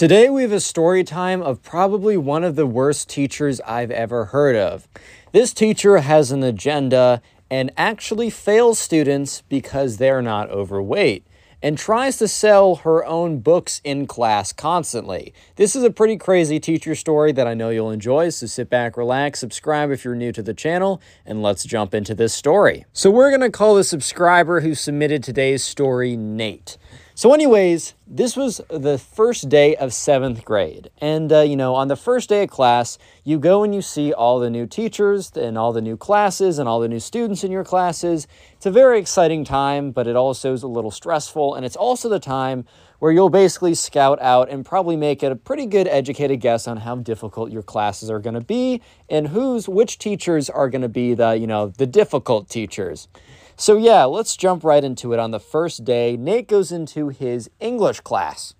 [0.00, 4.24] Today we have a story time of probably one of the worst teachers I've ever
[4.24, 4.88] heard of.
[5.32, 11.26] This teacher has an agenda and actually fails students because they're not overweight
[11.62, 15.34] and tries to sell her own books in class constantly.
[15.56, 18.96] This is a pretty crazy teacher story that I know you'll enjoy, so sit back,
[18.96, 22.86] relax, subscribe if you're new to the channel, and let's jump into this story.
[22.94, 26.78] So we're to call the subscriber who submitted today's story Nate.
[27.20, 30.88] So, anyways, this was the first day of seventh grade.
[31.02, 34.10] And, uh, you know, on the first day of class, you go and you see
[34.10, 37.52] all the new teachers and all the new classes and all the new students in
[37.52, 38.26] your classes.
[38.60, 41.54] It's a very exciting time, but it also is a little stressful.
[41.54, 42.66] And it's also the time
[42.98, 46.96] where you'll basically scout out and probably make a pretty good educated guess on how
[46.96, 51.14] difficult your classes are going to be and who's, which teachers are going to be
[51.14, 53.08] the, you know, the difficult teachers.
[53.56, 55.18] So, yeah, let's jump right into it.
[55.18, 58.52] On the first day, Nate goes into his English class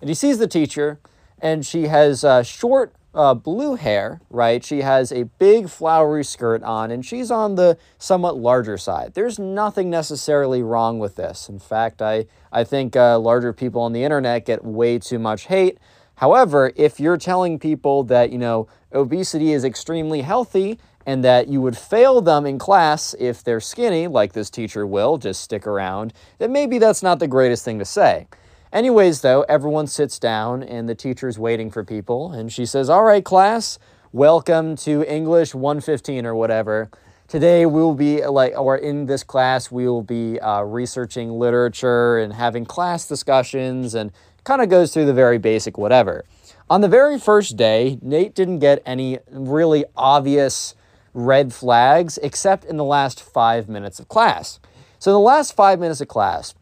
[0.00, 1.00] and he sees the teacher,
[1.40, 4.64] and she has uh, short uh, blue hair, right?
[4.64, 9.14] She has a big flowery skirt on, and she's on the somewhat larger side.
[9.14, 11.48] There's nothing necessarily wrong with this.
[11.48, 15.46] In fact, I, I think uh, larger people on the internet get way too much
[15.46, 15.78] hate.
[16.16, 21.60] However, if you're telling people that, you know, obesity is extremely healthy, and that you
[21.60, 26.12] would fail them in class if they're skinny, like this teacher will, just stick around,
[26.38, 28.28] then maybe that's not the greatest thing to say.
[28.72, 33.02] Anyways, though, everyone sits down and the teacher's waiting for people, and she says, All
[33.02, 33.80] right, class,
[34.12, 36.88] welcome to English 115 or whatever.
[37.26, 42.18] Today we will be like, or in this class, we will be uh, researching literature
[42.18, 44.12] and having class discussions and
[44.44, 46.24] kind of goes through the very basic whatever.
[46.68, 50.76] On the very first day, Nate didn't get any really obvious
[51.12, 54.60] red flags except in the last five minutes of class.
[55.00, 56.54] So, in the last five minutes of class,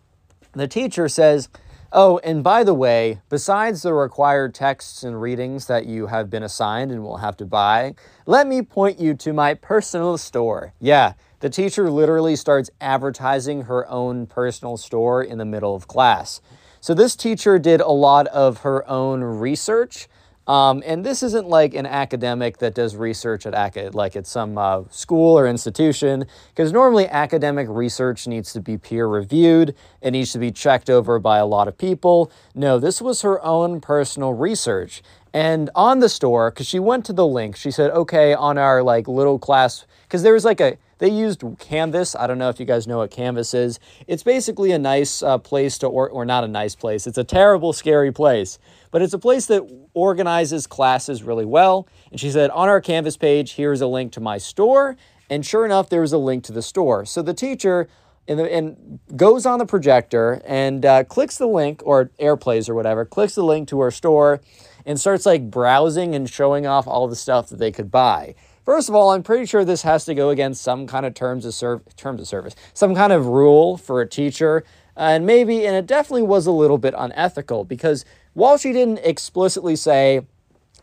[0.52, 1.50] the teacher says,
[1.90, 6.42] Oh, and by the way, besides the required texts and readings that you have been
[6.42, 7.94] assigned and will have to buy,
[8.26, 10.74] let me point you to my personal store.
[10.80, 16.42] Yeah, the teacher literally starts advertising her own personal store in the middle of class.
[16.80, 20.08] So, this teacher did a lot of her own research
[20.48, 24.84] um, and this isn't like an academic that does research at like at some uh,
[24.90, 29.74] school or institution, because normally academic research needs to be peer reviewed.
[30.00, 32.32] It needs to be checked over by a lot of people.
[32.54, 35.02] No, this was her own personal research.
[35.34, 38.82] And on the store, because she went to the link, she said, okay, on our
[38.82, 42.16] like little class, because there was like a, they used Canvas.
[42.16, 43.78] I don't know if you guys know what Canvas is.
[44.06, 47.06] It's basically a nice uh, place to, or, or not a nice place.
[47.06, 48.58] It's a terrible, scary place
[48.90, 49.62] but it's a place that
[49.94, 51.88] organizes classes really well.
[52.10, 54.96] And she said, on our Canvas page, here's a link to my store.
[55.30, 57.04] And sure enough, there was a link to the store.
[57.04, 57.88] So the teacher
[58.26, 63.04] the, and goes on the projector and uh, clicks the link or airplays or whatever,
[63.04, 64.40] clicks the link to her store
[64.84, 68.34] and starts like browsing and showing off all the stuff that they could buy.
[68.64, 71.46] First of all, I'm pretty sure this has to go against some kind of terms
[71.46, 74.62] of serv- terms of service, some kind of rule for a teacher,
[74.94, 78.04] and maybe, and it definitely was a little bit unethical because
[78.34, 80.22] while she didn't explicitly say,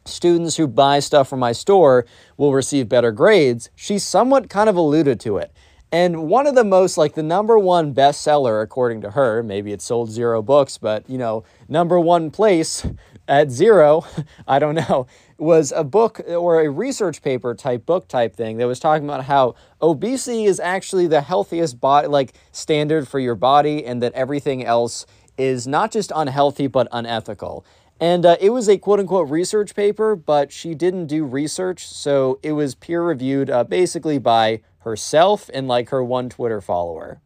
[0.06, 2.06] students who buy stuff from my store
[2.38, 5.52] will receive better grades, she somewhat kind of alluded to it.
[5.92, 9.82] And one of the most, like the number one bestseller, according to her, maybe it
[9.82, 12.86] sold zero books, but you know, number one place
[13.28, 14.06] at zero,
[14.48, 15.08] I don't know,
[15.38, 19.26] was a book or a research paper type book type thing that was talking about
[19.26, 24.66] how obesity is actually the healthiest body, like standard for your body, and that everything
[24.66, 25.06] else
[25.38, 27.66] is not just unhealthy, but unethical.
[28.00, 31.88] And uh, it was a quote unquote research paper, but she didn't do research.
[31.88, 37.20] So it was peer reviewed uh, basically by herself and like her one Twitter follower.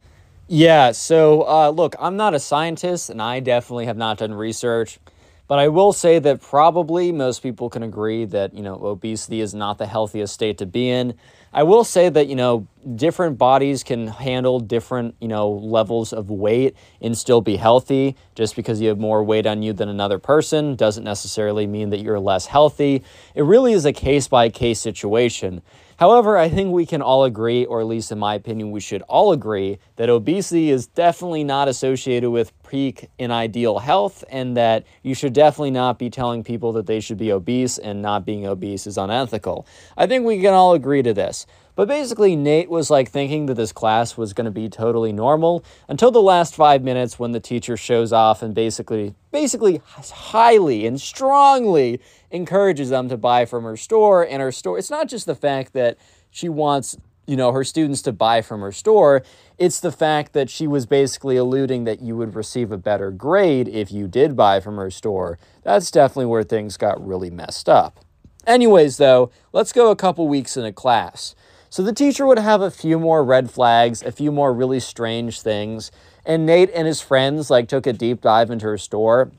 [0.48, 5.00] Yeah, so uh, look, I'm not a scientist and I definitely have not done research,
[5.48, 9.54] but I will say that probably most people can agree that, you know, obesity is
[9.54, 11.16] not the healthiest state to be in.
[11.52, 16.30] I will say that, you know, different bodies can handle different, you know, levels of
[16.30, 18.16] weight and still be healthy.
[18.36, 22.02] Just because you have more weight on you than another person doesn't necessarily mean that
[22.02, 23.04] you're less healthy.
[23.36, 25.62] It really is a case by case situation.
[25.98, 29.02] However, I think we can all agree, or at least in my opinion, we should
[29.02, 34.86] all agree, that obesity is definitely not associated with peak in ideal health, and that
[35.04, 38.48] you should definitely not be telling people that they should be obese and not being
[38.48, 39.68] obese is unethical.
[39.98, 41.46] I think we can all agree to this.
[41.80, 45.64] But basically, Nate was like thinking that this class was going to be totally normal
[45.88, 51.00] until the last five minutes when the teacher shows off and basically, basically highly and
[51.00, 54.28] strongly encourages them to buy from her store.
[54.28, 55.98] And her store, it's not just the fact that
[56.30, 56.98] she wants
[57.28, 59.24] you know her students to buy from her store
[59.58, 63.70] it's the fact that she was basically alluding that you would receive a better grade
[63.70, 68.00] if you did buy from her store that's definitely where things got really messed up
[68.48, 71.36] anyways though let's go a couple weeks in a class
[71.70, 75.42] so the teacher would have a few more red flags, a few more really strange
[75.42, 75.92] things.
[76.26, 79.32] And Nate and his friends like took a deep dive into her store.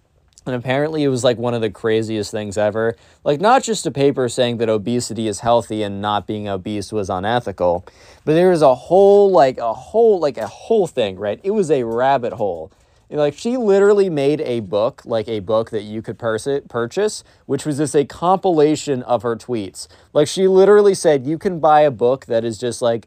[0.46, 2.96] And apparently it was like one of the craziest things ever.
[3.24, 7.10] Like not just a paper saying that obesity is healthy and not being obese was
[7.10, 7.84] unethical,
[8.24, 11.40] but there was a whole like a whole like a whole thing, right?
[11.42, 12.70] It was a rabbit hole
[13.18, 17.78] like she literally made a book, like a book that you could purchase, which was
[17.78, 19.88] just a compilation of her tweets.
[20.12, 23.06] Like she literally said, you can buy a book that is just like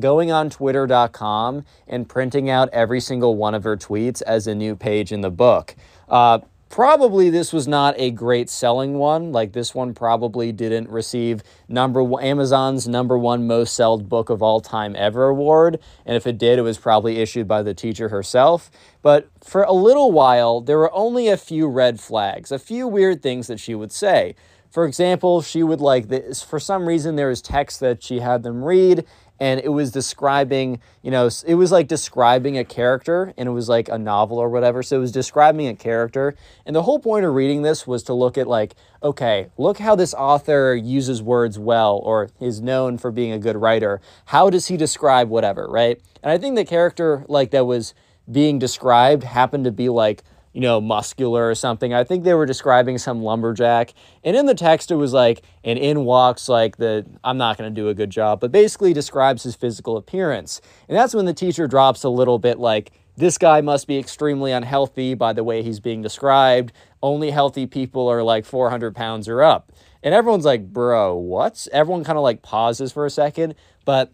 [0.00, 4.74] going on twitter.com and printing out every single one of her tweets as a new
[4.74, 5.76] page in the book.
[6.08, 9.32] Uh, probably this was not a great selling one.
[9.32, 14.42] Like this one probably didn't receive number one, Amazon's number one most sold book of
[14.42, 15.78] all time ever award.
[16.06, 18.70] And if it did, it was probably issued by the teacher herself.
[19.02, 23.22] But for a little while, there were only a few red flags, a few weird
[23.22, 24.34] things that she would say.
[24.70, 28.42] For example, she would like this, for some reason there was text that she had
[28.42, 29.06] them read
[29.40, 33.68] and it was describing, you know, it was like describing a character and it was
[33.68, 34.82] like a novel or whatever.
[34.82, 36.34] So it was describing a character.
[36.66, 39.94] And the whole point of reading this was to look at, like, okay, look how
[39.94, 44.00] this author uses words well or is known for being a good writer.
[44.26, 46.00] How does he describe whatever, right?
[46.22, 47.94] And I think the character, like, that was
[48.30, 50.22] being described happened to be like,
[50.58, 51.94] you know, muscular or something.
[51.94, 53.94] I think they were describing some lumberjack.
[54.24, 57.72] And in the text, it was like, and in walks like the, I'm not going
[57.72, 60.60] to do a good job, but basically describes his physical appearance.
[60.88, 64.50] And that's when the teacher drops a little bit like, this guy must be extremely
[64.50, 66.72] unhealthy by the way he's being described.
[67.04, 69.70] Only healthy people are like 400 pounds or up.
[70.02, 71.68] And everyone's like, bro, what?
[71.70, 73.54] Everyone kind of like pauses for a second.
[73.84, 74.12] But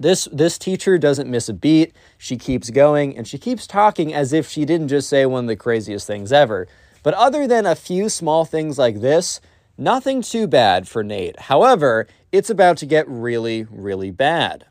[0.00, 1.94] this this teacher doesn't miss a beat.
[2.16, 5.48] She keeps going and she keeps talking as if she didn't just say one of
[5.48, 6.66] the craziest things ever.
[7.02, 9.40] But other than a few small things like this,
[9.78, 11.38] nothing too bad for Nate.
[11.38, 14.66] However, it's about to get really, really bad.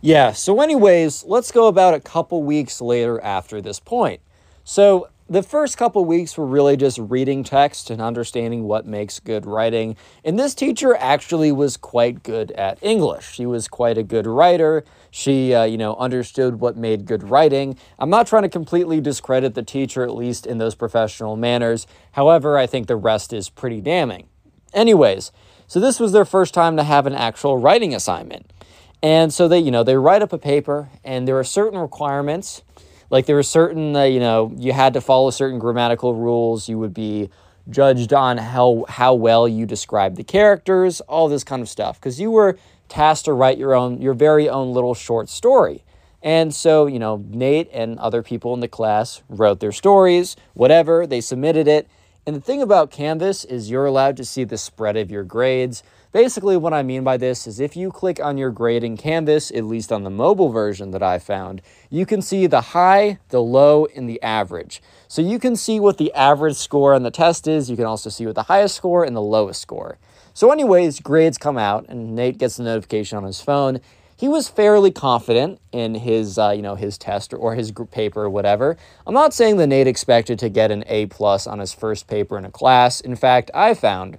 [0.00, 4.20] Yeah, so anyways, let's go about a couple weeks later after this point.
[4.64, 9.46] So the first couple weeks were really just reading text and understanding what makes good
[9.46, 9.94] writing.
[10.24, 13.30] And this teacher actually was quite good at English.
[13.34, 14.84] She was quite a good writer.
[15.12, 17.78] She, uh, you know, understood what made good writing.
[17.96, 21.86] I'm not trying to completely discredit the teacher, at least in those professional manners.
[22.12, 24.26] However, I think the rest is pretty damning.
[24.74, 25.30] Anyways,
[25.68, 28.52] so this was their first time to have an actual writing assignment.
[29.00, 32.62] And so they, you know, they write up a paper, and there are certain requirements
[33.10, 36.68] like there were certain, uh, you know, you had to follow certain grammatical rules.
[36.68, 37.28] You would be
[37.68, 42.20] judged on how how well you describe the characters, all this kind of stuff, because
[42.20, 42.58] you were
[42.88, 45.84] tasked to write your own, your very own little short story.
[46.22, 51.06] And so, you know, Nate and other people in the class wrote their stories, whatever,
[51.06, 51.88] they submitted it.
[52.26, 55.82] And the thing about Canvas is you're allowed to see the spread of your grades.
[56.12, 59.50] Basically, what I mean by this is if you click on your grade in Canvas,
[59.52, 63.40] at least on the mobile version that I found, you can see the high, the
[63.40, 64.82] low, and the average.
[65.08, 67.70] So you can see what the average score on the test is.
[67.70, 69.98] You can also see what the highest score and the lowest score.
[70.34, 73.80] So, anyways, grades come out, and Nate gets a notification on his phone.
[74.20, 78.28] He was fairly confident in his, uh, you know, his test or his paper or
[78.28, 78.76] whatever.
[79.06, 82.36] I'm not saying that Nate expected to get an A plus on his first paper
[82.36, 83.00] in a class.
[83.00, 84.18] In fact, I found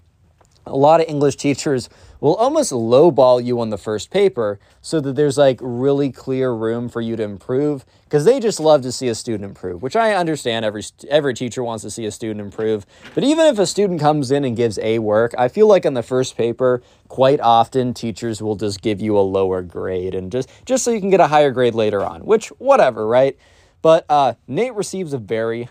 [0.66, 1.88] a lot of English teachers
[2.22, 6.88] will almost lowball you on the first paper so that there's like really clear room
[6.88, 10.14] for you to improve because they just love to see a student improve, which I
[10.14, 12.86] understand every every teacher wants to see a student improve.
[13.16, 15.96] But even if a student comes in and gives A work, I feel like on
[15.96, 20.48] the first paper, quite often teachers will just give you a lower grade and just
[20.66, 23.38] just so you can get a higher grade later on, which whatever, right?
[23.82, 25.70] But uh, Nate receives a very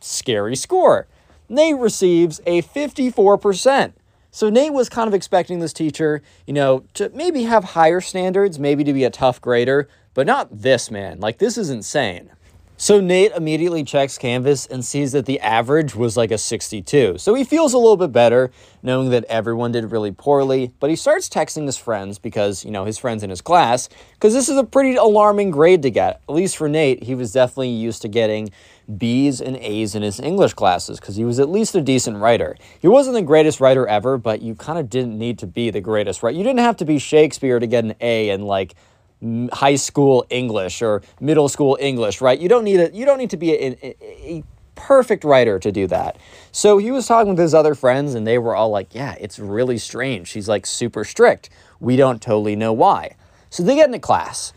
[0.00, 1.08] scary score.
[1.48, 3.94] Nate receives a 54%.
[4.30, 8.58] So Nate was kind of expecting this teacher, you know, to maybe have higher standards,
[8.58, 11.20] maybe to be a tough grader, but not this man.
[11.20, 12.30] Like, this is insane.
[12.80, 17.18] So Nate immediately checks Canvas and sees that the average was like a 62.
[17.18, 18.52] So he feels a little bit better
[18.84, 22.84] knowing that everyone did really poorly, but he starts texting his friends because, you know,
[22.84, 26.20] his friends in his class, because this is a pretty alarming grade to get.
[26.28, 28.52] At least for Nate, he was definitely used to getting
[28.96, 32.56] B's and A's in his English classes because he was at least a decent writer.
[32.78, 35.80] He wasn't the greatest writer ever, but you kind of didn't need to be the
[35.80, 36.32] greatest, right?
[36.32, 38.76] You didn't have to be Shakespeare to get an A and like
[39.52, 42.38] high school English or middle school English, right?
[42.38, 44.44] You don't need a, you don't need to be a, a, a
[44.74, 46.16] perfect writer to do that.
[46.52, 49.38] So he was talking with his other friends and they were all like, "Yeah, it's
[49.38, 50.28] really strange.
[50.28, 51.50] She's like super strict.
[51.80, 53.16] We don't totally know why."
[53.50, 54.52] So they get into class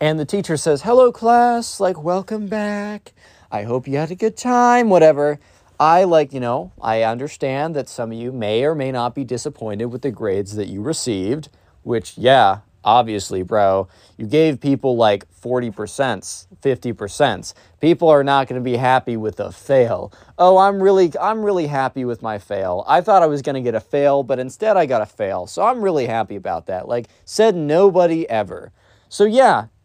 [0.00, 3.12] and the teacher says, "Hello class, like welcome back.
[3.50, 5.38] I hope you had a good time, whatever."
[5.78, 9.24] I like, you know, I understand that some of you may or may not be
[9.24, 11.50] disappointed with the grades that you received,
[11.82, 17.54] which yeah, obviously, bro, you gave people like 40%, 50%.
[17.80, 20.12] People are not going to be happy with a fail.
[20.38, 22.84] Oh, I'm really I'm really happy with my fail.
[22.86, 25.46] I thought I was going to get a fail, but instead I got a fail.
[25.46, 26.88] So I'm really happy about that.
[26.88, 28.72] Like said nobody ever.
[29.08, 29.66] So yeah.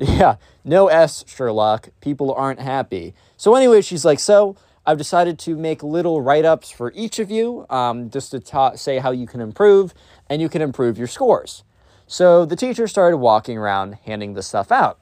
[0.00, 1.88] Yeah, no S, Sherlock.
[2.00, 3.14] People aren't happy.
[3.36, 4.54] So anyway, she's like, "So,
[4.86, 8.76] I've decided to make little write ups for each of you um, just to ta-
[8.76, 9.92] say how you can improve,
[10.30, 11.64] and you can improve your scores.
[12.10, 14.98] So the teacher started walking around handing the stuff out.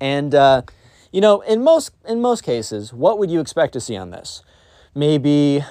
[0.00, 0.62] And uh,
[1.12, 4.42] you know, in most in most cases, what would you expect to see on this?
[4.94, 5.62] Maybe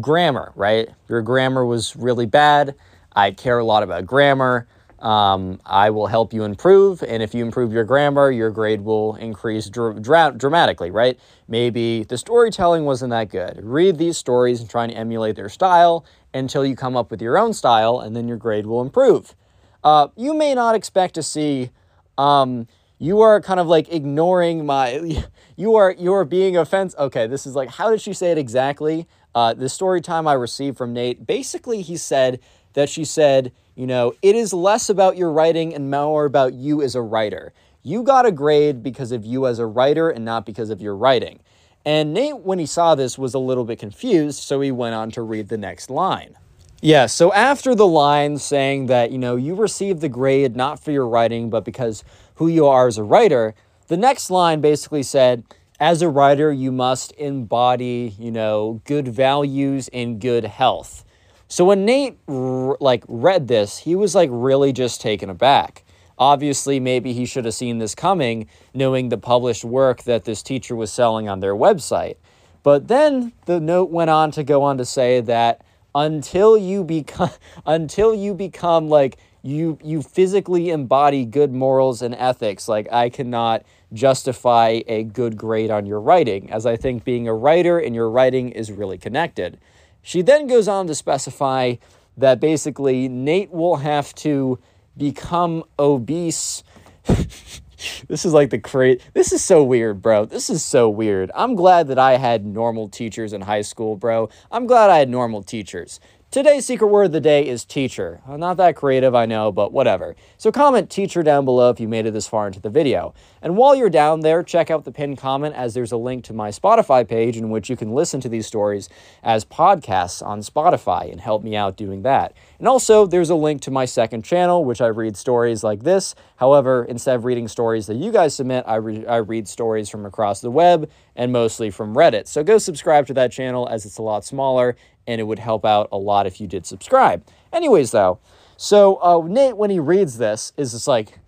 [0.00, 0.88] grammar, right?
[1.08, 2.74] Your grammar was really bad.
[3.14, 4.66] I care a lot about grammar.
[4.98, 9.14] Um, I will help you improve, and if you improve your grammar, your grade will
[9.14, 11.16] increase dr- dra- dramatically, right?
[11.46, 13.60] Maybe the storytelling wasn't that good.
[13.62, 16.04] Read these stories and try and emulate their style
[16.34, 19.36] until you come up with your own style, and then your grade will improve
[19.84, 21.70] uh, you may not expect to see.
[22.16, 22.66] Um,
[22.98, 25.24] you are kind of like ignoring my.
[25.58, 27.00] You are you are being offensive.
[27.00, 29.08] Okay, this is like how did she say it exactly?
[29.34, 31.26] Uh, the story time I received from Nate.
[31.26, 32.38] Basically, he said
[32.74, 36.80] that she said, you know, it is less about your writing and more about you
[36.80, 37.52] as a writer.
[37.82, 40.94] You got a grade because of you as a writer and not because of your
[40.94, 41.40] writing.
[41.84, 45.10] And Nate, when he saw this, was a little bit confused, so he went on
[45.12, 46.36] to read the next line.
[46.80, 50.92] Yeah, so after the line saying that, you know, you received the grade not for
[50.92, 52.04] your writing, but because
[52.36, 53.54] who you are as a writer,
[53.88, 55.42] the next line basically said,
[55.80, 61.04] as a writer, you must embody, you know, good values and good health.
[61.48, 65.84] So when Nate like read this, he was like really just taken aback.
[66.16, 70.76] Obviously, maybe he should have seen this coming, knowing the published work that this teacher
[70.76, 72.16] was selling on their website.
[72.62, 75.62] But then the note went on to go on to say that
[75.98, 77.30] until you become
[77.66, 83.64] until you become like you you physically embody good morals and ethics like i cannot
[83.92, 88.10] justify a good grade on your writing as i think being a writer and your
[88.10, 89.58] writing is really connected.
[90.02, 91.74] She then goes on to specify
[92.16, 94.58] that basically nate will have to
[94.96, 96.62] become obese
[98.08, 99.00] this is like the crazy.
[99.14, 100.24] This is so weird, bro.
[100.24, 101.30] This is so weird.
[101.34, 104.28] I'm glad that I had normal teachers in high school, bro.
[104.50, 106.00] I'm glad I had normal teachers.
[106.30, 108.20] Today's secret word of the day is teacher.
[108.28, 110.14] Uh, not that creative, I know, but whatever.
[110.36, 113.14] So comment teacher down below if you made it this far into the video.
[113.40, 116.34] And while you're down there, check out the pinned comment as there's a link to
[116.34, 118.90] my Spotify page in which you can listen to these stories
[119.22, 122.34] as podcasts on Spotify and help me out doing that.
[122.58, 126.14] And also, there's a link to my second channel, which I read stories like this.
[126.36, 130.04] However, instead of reading stories that you guys submit, I, re- I read stories from
[130.04, 132.28] across the web and mostly from Reddit.
[132.28, 134.76] So go subscribe to that channel as it's a lot smaller
[135.08, 137.24] and it would help out a lot if you did subscribe.
[137.52, 138.20] Anyways, though,
[138.56, 141.18] so uh, Nate, when he reads this, is just like,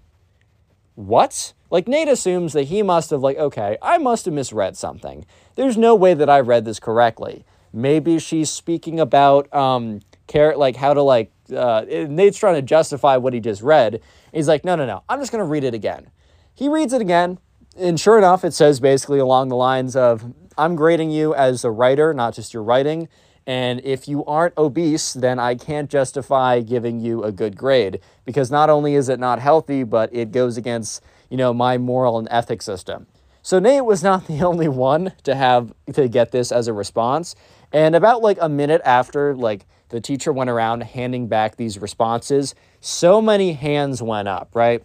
[0.94, 1.54] what?
[1.70, 5.24] Like Nate assumes that he must have like, okay, I must have misread something.
[5.54, 7.44] There's no way that I read this correctly.
[7.72, 11.32] Maybe she's speaking about um, care like how to like.
[11.54, 14.00] Uh, Nate's trying to justify what he just read.
[14.32, 15.02] He's like, no, no, no.
[15.08, 16.10] I'm just gonna read it again.
[16.54, 17.38] He reads it again,
[17.78, 21.70] and sure enough, it says basically along the lines of, "I'm grading you as a
[21.70, 23.08] writer, not just your writing."
[23.50, 28.48] And if you aren't obese, then I can't justify giving you a good grade because
[28.48, 32.28] not only is it not healthy, but it goes against, you know, my moral and
[32.30, 33.08] ethics system.
[33.42, 37.34] So Nate was not the only one to have to get this as a response.
[37.72, 42.54] And about like a minute after like the teacher went around handing back these responses,
[42.80, 44.84] so many hands went up, right?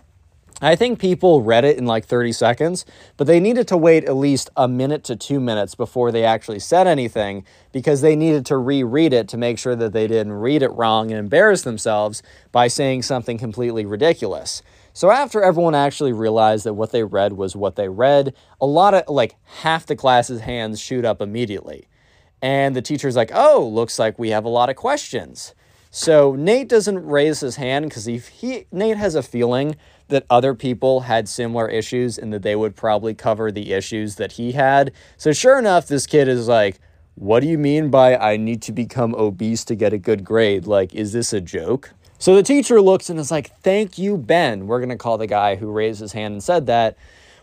[0.61, 2.85] I think people read it in like 30 seconds,
[3.17, 6.59] but they needed to wait at least a minute to two minutes before they actually
[6.59, 7.43] said anything
[7.73, 11.11] because they needed to reread it to make sure that they didn't read it wrong
[11.11, 14.63] and embarrass themselves by saying something completely ridiculous.
[14.93, 18.93] So after everyone actually realized that what they read was what they read, a lot
[18.93, 21.89] of like half the class's hands shoot up immediately.
[22.41, 25.53] And the teacher's like, oh, looks like we have a lot of questions.
[25.91, 29.75] So Nate doesn't raise his hand because he, he Nate has a feeling
[30.07, 34.33] that other people had similar issues and that they would probably cover the issues that
[34.33, 34.91] he had.
[35.17, 36.79] So sure enough, this kid is like,
[37.15, 40.67] what do you mean by I need to become obese to get a good grade?
[40.67, 41.91] Like, is this a joke?
[42.19, 44.67] So the teacher looks and is like, Thank you, Ben.
[44.67, 46.97] We're going to call the guy who raised his hand and said that.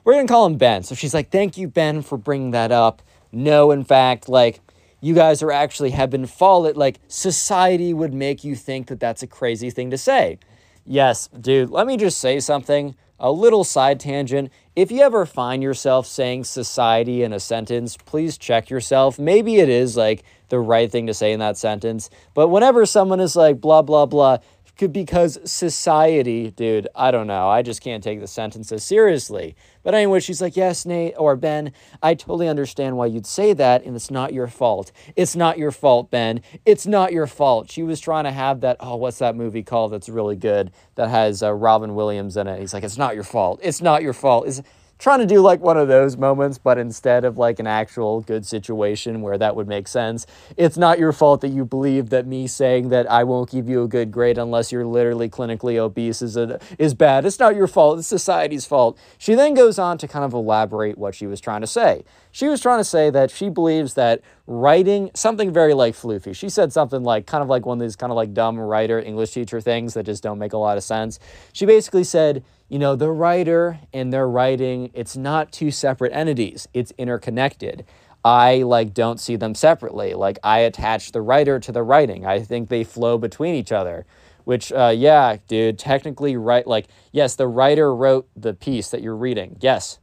[0.05, 0.83] We're going to call him Ben.
[0.83, 3.03] So she's like, Thank you, Ben, for bringing that up.
[3.33, 4.61] No, in fact, like,
[5.01, 6.77] you guys are actually have been followed.
[6.77, 10.39] Like, society would make you think that that's a crazy thing to say.
[10.85, 12.97] Yes, dude, let me just say something.
[13.21, 14.51] A little side tangent.
[14.75, 19.17] If you ever find yourself saying society in a sentence, please check yourself.
[19.17, 22.11] Maybe it is like the right thing to say in that sentence.
[22.35, 24.39] But whenever someone is like, blah, blah, blah,
[24.77, 27.49] because society, dude, I don't know.
[27.49, 29.55] I just can't take the sentences seriously.
[29.83, 33.85] But anyway, she's like, Yes, Nate or Ben, I totally understand why you'd say that,
[33.85, 34.93] and it's not your fault.
[35.17, 36.41] It's not your fault, Ben.
[36.65, 37.71] It's not your fault.
[37.71, 41.09] She was trying to have that, oh, what's that movie called that's really good that
[41.09, 42.61] has uh, Robin Williams in it?
[42.61, 43.61] He's like, It's not your fault.
[43.63, 44.47] It's not your fault.
[44.47, 44.63] It's,
[45.03, 48.47] trying to do like one of those moments, but instead of like an actual good
[48.47, 52.47] situation where that would make sense, it's not your fault that you believe that me
[52.47, 56.37] saying that I won't give you a good grade unless you're literally clinically obese is
[56.37, 57.27] a, is bad.
[57.27, 57.99] It's not your fault.
[57.99, 58.97] It's society's fault.
[59.19, 62.05] She then goes on to kind of elaborate what she was trying to say.
[62.31, 66.35] She was trying to say that she believes that writing something very like floofy.
[66.35, 68.99] She said something like kind of like one of these kind of like dumb writer
[69.01, 71.19] English teacher things that just don't make a lot of sense.
[71.53, 76.67] She basically said, you know, the writer and their writing, it's not two separate entities.
[76.75, 77.85] It's interconnected.
[78.25, 80.15] I like don't see them separately.
[80.15, 82.27] Like I attach the writer to the writing.
[82.27, 84.07] I think they flow between each other.
[84.45, 86.67] Which, uh, yeah, dude, technically, right?
[86.67, 89.57] Like, yes, the writer wrote the piece that you're reading.
[89.61, 90.01] Yes,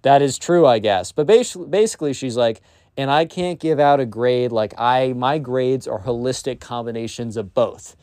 [0.00, 1.12] that is true, I guess.
[1.12, 2.62] But basically, basically, she's like,
[2.96, 4.52] and I can't give out a grade.
[4.52, 7.96] Like I, my grades are holistic combinations of both.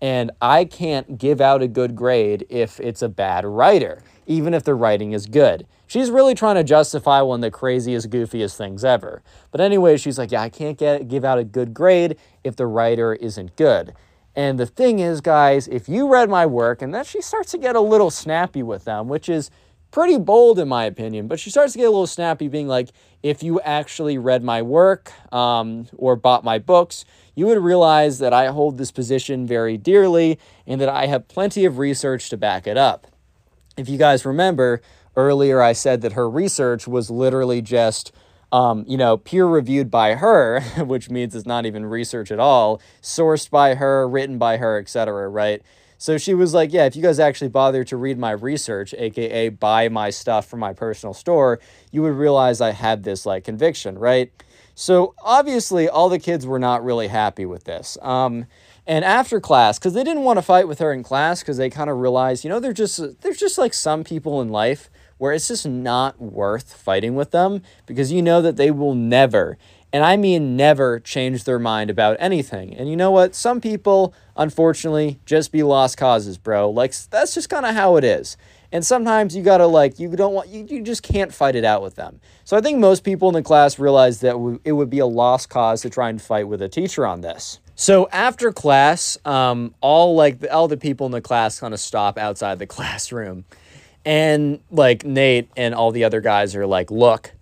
[0.00, 4.62] And I can't give out a good grade if it's a bad writer, even if
[4.62, 5.66] the writing is good.
[5.88, 9.22] She's really trying to justify one of the craziest, goofiest things ever.
[9.50, 12.66] But anyway, she's like, yeah, I can't get, give out a good grade if the
[12.66, 13.94] writer isn't good.
[14.36, 17.58] And the thing is, guys, if you read my work, and then she starts to
[17.58, 19.50] get a little snappy with them, which is
[19.90, 22.90] pretty bold in my opinion, but she starts to get a little snappy, being like,
[23.22, 28.32] if you actually read my work um, or bought my books, you would realize that
[28.32, 32.66] I hold this position very dearly and that I have plenty of research to back
[32.66, 33.06] it up.
[33.76, 34.82] If you guys remember,
[35.16, 38.12] earlier I said that her research was literally just,
[38.52, 42.80] um, you know, peer reviewed by her, which means it's not even research at all,
[43.02, 45.62] sourced by her, written by her, etc., right?
[45.98, 49.48] So she was like, Yeah, if you guys actually bother to read my research, aka
[49.50, 53.98] buy my stuff from my personal store, you would realize I had this like conviction,
[53.98, 54.32] right?
[54.74, 57.98] So obviously, all the kids were not really happy with this.
[58.00, 58.46] Um,
[58.86, 61.68] and after class, because they didn't want to fight with her in class, because they
[61.68, 65.32] kind of realized, you know, they're just there's just like some people in life where
[65.32, 69.58] it's just not worth fighting with them because you know that they will never,
[69.92, 72.74] and I mean never, change their mind about anything.
[72.74, 73.34] And you know what?
[73.34, 76.70] Some people, unfortunately, just be lost causes, bro.
[76.70, 78.36] Like that's just kind of how it is.
[78.70, 81.82] And sometimes you gotta like you don't want you, you just can't fight it out
[81.82, 82.20] with them.
[82.44, 85.48] So I think most people in the class realized that it would be a lost
[85.48, 87.60] cause to try and fight with a teacher on this.
[87.74, 92.18] So after class, um, all like all the people in the class kind of stop
[92.18, 93.46] outside the classroom,
[94.04, 97.32] and like Nate and all the other guys are like, "Look,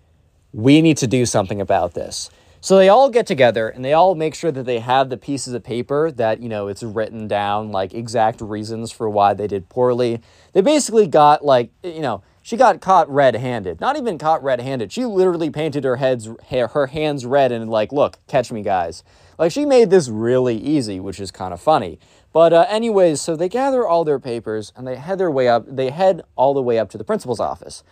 [0.53, 2.29] we need to do something about this."
[2.67, 5.53] So they all get together and they all make sure that they have the pieces
[5.53, 9.69] of paper that, you know, it's written down like exact reasons for why they did
[9.69, 10.19] poorly.
[10.51, 13.79] They basically got like, you know, she got caught red-handed.
[13.79, 14.91] Not even caught red-handed.
[14.91, 19.01] She literally painted her heads her hands red and like, look, catch me guys.
[19.39, 21.99] Like she made this really easy, which is kind of funny.
[22.33, 25.63] But uh, anyways, so they gather all their papers and they head their way up.
[25.73, 27.85] They head all the way up to the principal's office.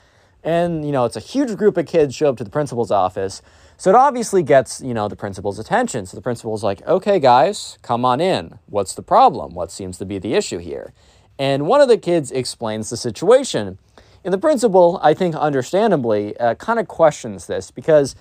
[0.45, 3.41] And, you know, it's a huge group of kids show up to the principal's office.
[3.77, 6.05] So it obviously gets, you know, the principal's attention.
[6.05, 8.59] So the principal's like, okay, guys, come on in.
[8.67, 9.55] What's the problem?
[9.55, 10.93] What seems to be the issue here?
[11.39, 13.79] And one of the kids explains the situation.
[14.23, 18.15] And the principal, I think understandably, uh, kind of questions this because,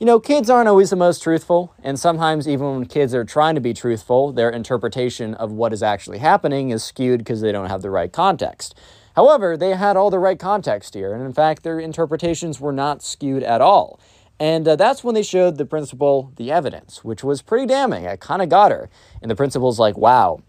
[0.00, 1.72] you know, kids aren't always the most truthful.
[1.84, 5.84] And sometimes, even when kids are trying to be truthful, their interpretation of what is
[5.84, 8.74] actually happening is skewed because they don't have the right context.
[9.16, 13.02] However, they had all the right context here, and in fact, their interpretations were not
[13.02, 13.98] skewed at all.
[14.38, 18.06] And uh, that's when they showed the principal the evidence, which was pretty damning.
[18.06, 18.88] I kind of got her.
[19.20, 20.40] And the principal's like, wow,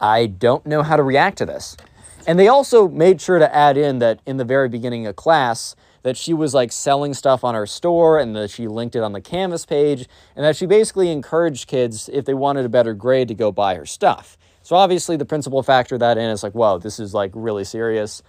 [0.00, 1.76] I don't know how to react to this.
[2.26, 5.76] And they also made sure to add in that in the very beginning of class,
[6.02, 9.12] that she was like selling stuff on her store and that she linked it on
[9.12, 13.28] the Canvas page, and that she basically encouraged kids, if they wanted a better grade,
[13.28, 14.38] to go buy her stuff.
[14.62, 16.30] So obviously, the principal factor that in.
[16.30, 18.22] is like, whoa, this is like really serious.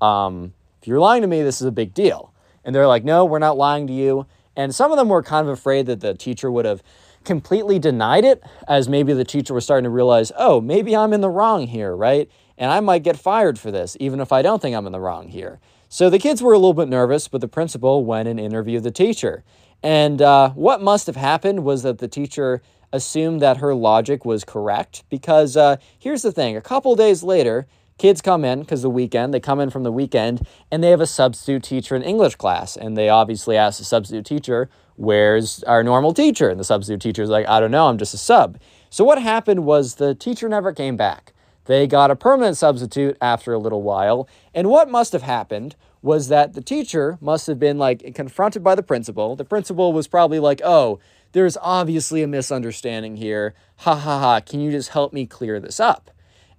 [0.00, 2.32] Um, if you're lying to me, this is a big deal.
[2.64, 4.26] And they're like, no, we're not lying to you.
[4.56, 6.82] And some of them were kind of afraid that the teacher would have
[7.24, 11.20] completely denied it, as maybe the teacher was starting to realize, oh, maybe I'm in
[11.20, 12.30] the wrong here, right?
[12.56, 15.00] And I might get fired for this, even if I don't think I'm in the
[15.00, 15.60] wrong here.
[15.88, 18.90] So the kids were a little bit nervous, but the principal went and interviewed the
[18.90, 19.44] teacher.
[19.82, 24.44] And uh, what must have happened was that the teacher assumed that her logic was
[24.44, 27.66] correct because uh, here's the thing a couple days later,
[27.98, 31.00] kids come in because the weekend, they come in from the weekend and they have
[31.00, 32.76] a substitute teacher in English class.
[32.76, 36.48] And they obviously ask the substitute teacher, Where's our normal teacher?
[36.48, 38.58] And the substitute teacher's like, I don't know, I'm just a sub.
[38.88, 41.34] So what happened was the teacher never came back.
[41.66, 44.26] They got a permanent substitute after a little while.
[44.54, 48.74] And what must have happened was that the teacher must have been like confronted by
[48.74, 49.36] the principal.
[49.36, 51.00] The principal was probably like, oh,
[51.36, 53.52] there's obviously a misunderstanding here.
[53.80, 56.10] Ha ha ha, can you just help me clear this up?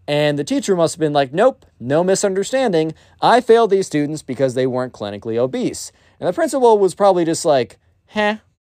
[0.08, 2.94] And the teacher must have been like, nope, no misunderstanding.
[3.20, 5.92] I failed these students because they weren't clinically obese.
[6.20, 8.38] And the principal was probably just like, huh,